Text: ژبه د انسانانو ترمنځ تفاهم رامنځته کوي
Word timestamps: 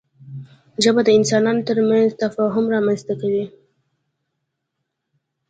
ژبه 0.83 1.01
د 1.05 1.09
انسانانو 1.19 1.65
ترمنځ 1.69 2.07
تفاهم 2.23 2.65
رامنځته 2.75 3.13
کوي 3.21 3.45